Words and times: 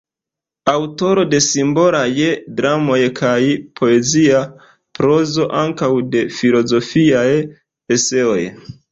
Aŭtoro 0.71 1.23
de 1.31 1.39
simbolaj 1.47 2.13
dramoj 2.59 2.97
kaj 3.19 3.35
poezia 3.79 4.39
prozo, 4.99 5.45
ankaŭ 5.65 5.91
de 6.15 6.23
filozofiaj 6.39 7.27
eseoj. 7.97 8.39